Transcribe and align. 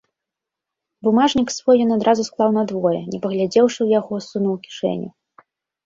Бумажнік 1.07 1.49
свой 1.57 1.77
ён 1.85 1.91
адразу 1.97 2.27
склаў 2.31 2.49
надвое, 2.59 2.97
не 3.13 3.23
паглядзеўшы 3.29 3.77
ў 3.83 3.87
яго, 4.01 4.13
сунуў 4.33 4.53
у 4.59 4.61
кішэню. 4.69 5.09